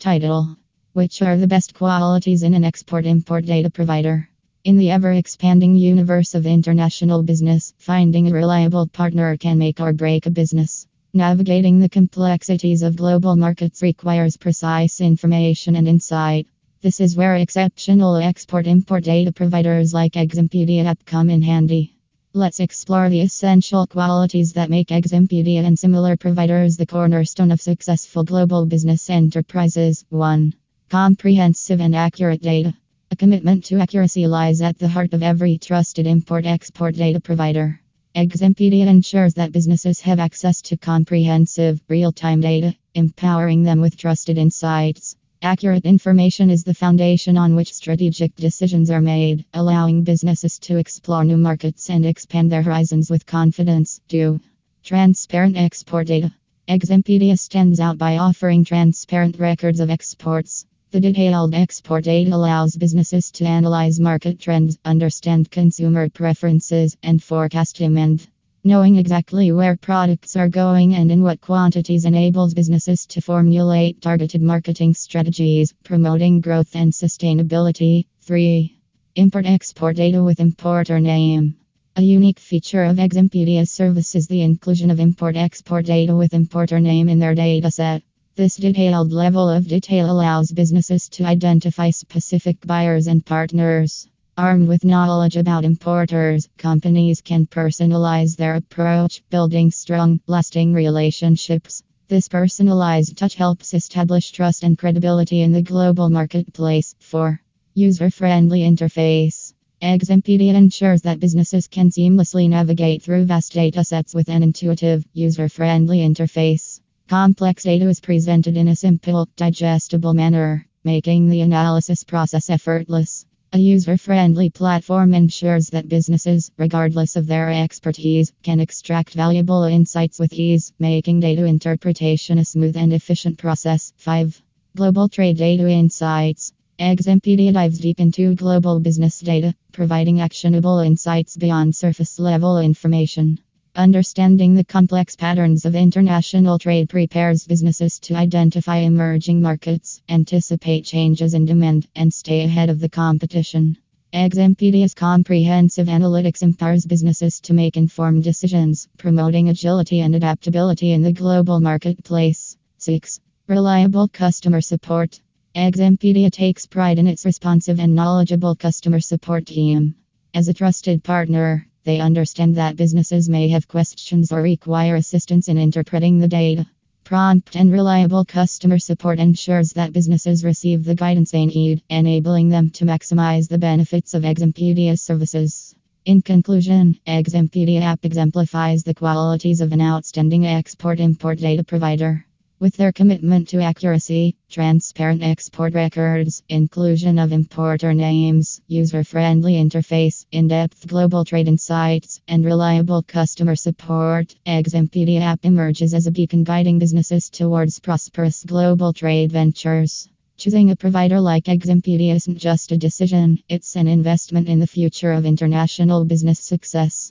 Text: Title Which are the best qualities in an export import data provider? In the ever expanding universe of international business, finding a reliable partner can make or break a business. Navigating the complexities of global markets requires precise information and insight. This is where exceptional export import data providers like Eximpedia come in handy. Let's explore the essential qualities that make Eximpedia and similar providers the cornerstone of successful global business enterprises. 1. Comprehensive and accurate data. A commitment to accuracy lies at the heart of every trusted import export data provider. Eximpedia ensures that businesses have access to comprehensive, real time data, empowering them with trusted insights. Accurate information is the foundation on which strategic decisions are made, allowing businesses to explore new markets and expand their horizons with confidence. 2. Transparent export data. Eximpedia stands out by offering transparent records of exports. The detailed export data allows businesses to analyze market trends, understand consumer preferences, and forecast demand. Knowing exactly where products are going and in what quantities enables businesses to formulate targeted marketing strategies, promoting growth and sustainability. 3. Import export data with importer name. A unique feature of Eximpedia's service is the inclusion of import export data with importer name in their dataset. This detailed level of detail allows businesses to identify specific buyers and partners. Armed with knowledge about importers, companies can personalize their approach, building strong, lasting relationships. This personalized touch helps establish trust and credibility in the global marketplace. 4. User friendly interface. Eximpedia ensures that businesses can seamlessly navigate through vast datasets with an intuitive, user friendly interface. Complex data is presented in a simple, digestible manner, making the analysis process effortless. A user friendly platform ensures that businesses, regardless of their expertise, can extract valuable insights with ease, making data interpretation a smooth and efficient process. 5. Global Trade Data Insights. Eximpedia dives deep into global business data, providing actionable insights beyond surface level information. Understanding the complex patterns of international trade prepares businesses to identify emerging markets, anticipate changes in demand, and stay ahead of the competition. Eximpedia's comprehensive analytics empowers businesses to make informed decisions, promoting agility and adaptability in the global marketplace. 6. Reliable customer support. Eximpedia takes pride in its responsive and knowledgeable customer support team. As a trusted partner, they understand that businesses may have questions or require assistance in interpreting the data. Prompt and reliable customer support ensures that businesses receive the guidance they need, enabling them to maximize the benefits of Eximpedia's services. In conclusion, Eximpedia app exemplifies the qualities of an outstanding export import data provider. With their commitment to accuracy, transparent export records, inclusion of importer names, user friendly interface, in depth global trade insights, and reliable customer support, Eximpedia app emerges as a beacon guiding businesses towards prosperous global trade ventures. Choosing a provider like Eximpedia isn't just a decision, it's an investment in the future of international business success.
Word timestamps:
Title 0.00 0.56
Which 0.94 1.20
are 1.20 1.36
the 1.36 1.46
best 1.46 1.74
qualities 1.74 2.42
in 2.42 2.54
an 2.54 2.64
export 2.64 3.04
import 3.04 3.44
data 3.44 3.68
provider? 3.68 4.30
In 4.64 4.78
the 4.78 4.90
ever 4.90 5.12
expanding 5.12 5.76
universe 5.76 6.34
of 6.34 6.46
international 6.46 7.22
business, 7.22 7.74
finding 7.76 8.26
a 8.26 8.32
reliable 8.32 8.86
partner 8.86 9.36
can 9.36 9.58
make 9.58 9.78
or 9.78 9.92
break 9.92 10.24
a 10.24 10.30
business. 10.30 10.86
Navigating 11.12 11.80
the 11.80 11.88
complexities 11.90 12.80
of 12.80 12.96
global 12.96 13.36
markets 13.36 13.82
requires 13.82 14.38
precise 14.38 15.02
information 15.02 15.76
and 15.76 15.86
insight. 15.86 16.46
This 16.80 16.98
is 16.98 17.14
where 17.14 17.36
exceptional 17.36 18.16
export 18.16 18.66
import 18.66 19.04
data 19.04 19.32
providers 19.32 19.92
like 19.92 20.14
Eximpedia 20.14 20.96
come 21.04 21.28
in 21.28 21.42
handy. 21.42 21.99
Let's 22.32 22.60
explore 22.60 23.10
the 23.10 23.22
essential 23.22 23.88
qualities 23.88 24.52
that 24.52 24.70
make 24.70 24.90
Eximpedia 24.90 25.64
and 25.64 25.76
similar 25.76 26.16
providers 26.16 26.76
the 26.76 26.86
cornerstone 26.86 27.50
of 27.50 27.60
successful 27.60 28.22
global 28.22 28.66
business 28.66 29.10
enterprises. 29.10 30.04
1. 30.10 30.54
Comprehensive 30.90 31.80
and 31.80 31.96
accurate 31.96 32.40
data. 32.40 32.72
A 33.10 33.16
commitment 33.16 33.64
to 33.64 33.80
accuracy 33.80 34.28
lies 34.28 34.62
at 34.62 34.78
the 34.78 34.86
heart 34.86 35.12
of 35.12 35.24
every 35.24 35.58
trusted 35.58 36.06
import 36.06 36.46
export 36.46 36.94
data 36.94 37.18
provider. 37.18 37.80
Eximpedia 38.14 38.86
ensures 38.86 39.34
that 39.34 39.50
businesses 39.50 40.00
have 40.02 40.20
access 40.20 40.62
to 40.62 40.76
comprehensive, 40.76 41.82
real 41.88 42.12
time 42.12 42.40
data, 42.40 42.76
empowering 42.94 43.64
them 43.64 43.80
with 43.80 43.96
trusted 43.96 44.38
insights. 44.38 45.16
Accurate 45.42 45.86
information 45.86 46.50
is 46.50 46.64
the 46.64 46.74
foundation 46.74 47.38
on 47.38 47.56
which 47.56 47.72
strategic 47.72 48.36
decisions 48.36 48.90
are 48.90 49.00
made, 49.00 49.46
allowing 49.54 50.04
businesses 50.04 50.58
to 50.58 50.76
explore 50.76 51.24
new 51.24 51.38
markets 51.38 51.88
and 51.88 52.04
expand 52.04 52.52
their 52.52 52.60
horizons 52.60 53.08
with 53.08 53.24
confidence. 53.24 54.02
2. 54.08 54.38
Transparent 54.82 55.56
export 55.56 56.08
data. 56.08 56.30
Eximpedia 56.68 57.38
stands 57.38 57.80
out 57.80 57.96
by 57.96 58.18
offering 58.18 58.66
transparent 58.66 59.38
records 59.38 59.80
of 59.80 59.88
exports. 59.88 60.66
The 60.90 61.00
detailed 61.00 61.54
export 61.54 62.04
data 62.04 62.36
allows 62.36 62.76
businesses 62.76 63.30
to 63.32 63.46
analyze 63.46 63.98
market 63.98 64.40
trends, 64.40 64.76
understand 64.84 65.50
consumer 65.50 66.10
preferences, 66.10 66.98
and 67.02 67.22
forecast 67.22 67.76
demand. 67.76 68.28
Knowing 68.62 68.96
exactly 68.96 69.50
where 69.52 69.74
products 69.74 70.36
are 70.36 70.50
going 70.50 70.94
and 70.94 71.10
in 71.10 71.22
what 71.22 71.40
quantities 71.40 72.04
enables 72.04 72.52
businesses 72.52 73.06
to 73.06 73.22
formulate 73.22 74.02
targeted 74.02 74.42
marketing 74.42 74.92
strategies, 74.92 75.72
promoting 75.82 76.42
growth 76.42 76.76
and 76.76 76.92
sustainability. 76.92 78.04
3. 78.20 78.78
Import 79.16 79.46
export 79.46 79.96
data 79.96 80.22
with 80.22 80.40
importer 80.40 81.00
name. 81.00 81.56
A 81.96 82.02
unique 82.02 82.38
feature 82.38 82.84
of 82.84 82.98
Eximpedia's 82.98 83.70
service 83.70 84.14
is 84.14 84.26
the 84.26 84.42
inclusion 84.42 84.90
of 84.90 85.00
import 85.00 85.36
export 85.36 85.86
data 85.86 86.14
with 86.14 86.34
importer 86.34 86.80
name 86.80 87.08
in 87.08 87.18
their 87.18 87.34
dataset. 87.34 88.02
This 88.36 88.56
detailed 88.56 89.10
level 89.10 89.48
of 89.48 89.68
detail 89.68 90.10
allows 90.10 90.52
businesses 90.52 91.08
to 91.10 91.24
identify 91.24 91.88
specific 91.88 92.58
buyers 92.66 93.06
and 93.06 93.24
partners. 93.24 94.09
Armed 94.40 94.68
with 94.68 94.86
knowledge 94.86 95.36
about 95.36 95.66
importers, 95.66 96.48
companies 96.56 97.20
can 97.20 97.46
personalize 97.46 98.38
their 98.38 98.54
approach, 98.54 99.22
building 99.28 99.70
strong, 99.70 100.18
lasting 100.26 100.72
relationships. 100.72 101.82
This 102.08 102.26
personalized 102.26 103.18
touch 103.18 103.34
helps 103.34 103.74
establish 103.74 104.32
trust 104.32 104.64
and 104.64 104.78
credibility 104.78 105.42
in 105.42 105.52
the 105.52 105.60
global 105.60 106.08
marketplace. 106.08 106.94
4. 107.00 107.38
User 107.74 108.08
friendly 108.08 108.60
interface. 108.60 109.52
Eximpedia 109.82 110.54
ensures 110.54 111.02
that 111.02 111.20
businesses 111.20 111.68
can 111.68 111.90
seamlessly 111.90 112.48
navigate 112.48 113.02
through 113.02 113.26
vast 113.26 113.52
datasets 113.52 114.14
with 114.14 114.30
an 114.30 114.42
intuitive, 114.42 115.04
user 115.12 115.50
friendly 115.50 115.98
interface. 115.98 116.80
Complex 117.10 117.64
data 117.64 117.86
is 117.90 118.00
presented 118.00 118.56
in 118.56 118.68
a 118.68 118.74
simple, 118.74 119.28
digestible 119.36 120.14
manner, 120.14 120.66
making 120.82 121.28
the 121.28 121.42
analysis 121.42 122.04
process 122.04 122.48
effortless. 122.48 123.26
A 123.52 123.58
user 123.58 123.96
friendly 123.96 124.48
platform 124.48 125.12
ensures 125.12 125.70
that 125.70 125.88
businesses, 125.88 126.52
regardless 126.56 127.16
of 127.16 127.26
their 127.26 127.50
expertise, 127.50 128.32
can 128.44 128.60
extract 128.60 129.14
valuable 129.14 129.64
insights 129.64 130.20
with 130.20 130.32
ease, 130.32 130.72
making 130.78 131.18
data 131.18 131.44
interpretation 131.44 132.38
a 132.38 132.44
smooth 132.44 132.76
and 132.76 132.92
efficient 132.92 133.38
process. 133.38 133.92
5. 133.96 134.40
Global 134.76 135.08
Trade 135.08 135.36
Data 135.36 135.66
Insights. 135.68 136.52
Eximpedia 136.78 137.52
dives 137.52 137.80
deep 137.80 137.98
into 137.98 138.36
global 138.36 138.78
business 138.78 139.18
data, 139.18 139.52
providing 139.72 140.20
actionable 140.20 140.78
insights 140.78 141.36
beyond 141.36 141.74
surface 141.74 142.20
level 142.20 142.60
information. 142.60 143.40
Understanding 143.76 144.56
the 144.56 144.64
complex 144.64 145.14
patterns 145.14 145.64
of 145.64 145.76
international 145.76 146.58
trade 146.58 146.88
prepares 146.88 147.46
businesses 147.46 148.00
to 148.00 148.14
identify 148.14 148.78
emerging 148.78 149.40
markets, 149.40 150.02
anticipate 150.08 150.84
changes 150.84 151.34
in 151.34 151.44
demand, 151.44 151.86
and 151.94 152.12
stay 152.12 152.42
ahead 152.42 152.68
of 152.68 152.80
the 152.80 152.88
competition. 152.88 153.78
Eximpedia's 154.12 154.92
comprehensive 154.92 155.86
analytics 155.86 156.42
empowers 156.42 156.84
businesses 156.84 157.38
to 157.42 157.54
make 157.54 157.76
informed 157.76 158.24
decisions, 158.24 158.88
promoting 158.98 159.50
agility 159.50 160.00
and 160.00 160.16
adaptability 160.16 160.90
in 160.90 161.02
the 161.02 161.12
global 161.12 161.60
marketplace. 161.60 162.56
6. 162.78 163.20
Reliable 163.46 164.08
customer 164.08 164.60
support. 164.60 165.20
Eximpedia 165.54 166.28
takes 166.28 166.66
pride 166.66 166.98
in 166.98 167.06
its 167.06 167.24
responsive 167.24 167.78
and 167.78 167.94
knowledgeable 167.94 168.56
customer 168.56 168.98
support 168.98 169.46
team. 169.46 169.94
As 170.34 170.48
a 170.48 170.54
trusted 170.54 171.04
partner, 171.04 171.69
they 171.84 172.00
understand 172.00 172.56
that 172.56 172.76
businesses 172.76 173.28
may 173.28 173.48
have 173.48 173.68
questions 173.68 174.32
or 174.32 174.42
require 174.42 174.96
assistance 174.96 175.48
in 175.48 175.58
interpreting 175.58 176.18
the 176.18 176.28
data. 176.28 176.66
Prompt 177.04 177.56
and 177.56 177.72
reliable 177.72 178.24
customer 178.24 178.78
support 178.78 179.18
ensures 179.18 179.72
that 179.72 179.92
businesses 179.92 180.44
receive 180.44 180.84
the 180.84 180.94
guidance 180.94 181.32
they 181.32 181.46
need, 181.46 181.82
enabling 181.88 182.50
them 182.50 182.70
to 182.70 182.84
maximize 182.84 183.48
the 183.48 183.58
benefits 183.58 184.14
of 184.14 184.22
Eximpedia's 184.22 185.02
services. 185.02 185.74
In 186.04 186.22
conclusion, 186.22 186.98
Eximpedia 187.06 187.82
app 187.82 188.04
exemplifies 188.04 188.84
the 188.84 188.94
qualities 188.94 189.60
of 189.60 189.72
an 189.72 189.80
outstanding 189.80 190.46
export 190.46 191.00
import 191.00 191.38
data 191.38 191.64
provider. 191.64 192.24
With 192.60 192.76
their 192.76 192.92
commitment 192.92 193.48
to 193.48 193.62
accuracy, 193.62 194.36
transparent 194.50 195.22
export 195.22 195.72
records, 195.72 196.42
inclusion 196.50 197.18
of 197.18 197.32
importer 197.32 197.94
names, 197.94 198.60
user 198.68 199.02
friendly 199.02 199.54
interface, 199.54 200.26
in 200.30 200.48
depth 200.48 200.86
global 200.86 201.24
trade 201.24 201.48
insights, 201.48 202.20
and 202.28 202.44
reliable 202.44 203.02
customer 203.02 203.56
support, 203.56 204.36
Eximpedia 204.46 205.22
app 205.22 205.40
emerges 205.42 205.94
as 205.94 206.06
a 206.06 206.10
beacon 206.10 206.44
guiding 206.44 206.78
businesses 206.78 207.30
towards 207.30 207.80
prosperous 207.80 208.44
global 208.44 208.92
trade 208.92 209.32
ventures. 209.32 210.06
Choosing 210.36 210.70
a 210.70 210.76
provider 210.76 211.18
like 211.18 211.44
Eximpedia 211.44 212.14
isn't 212.14 212.36
just 212.36 212.72
a 212.72 212.76
decision, 212.76 213.38
it's 213.48 213.74
an 213.74 213.88
investment 213.88 214.50
in 214.50 214.58
the 214.58 214.66
future 214.66 215.12
of 215.12 215.24
international 215.24 216.04
business 216.04 216.40
success. 216.40 217.08